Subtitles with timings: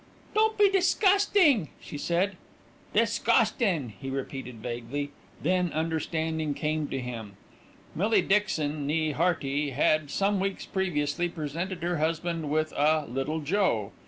[0.33, 2.35] "Don't be disgusting," she said.
[2.95, 5.11] "Disgustin'," he repeated vaguely.
[5.43, 7.33] Then understanding came to him.
[7.93, 13.91] Millie Dixon, née Hearty, had, some weeks previously, presented her husband with "a little Joe."